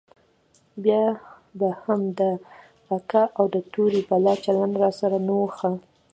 [0.83, 1.03] بيا
[1.57, 2.21] به هم د
[2.95, 5.69] اکا او د تورې بلا چلند راسره نه و ښه.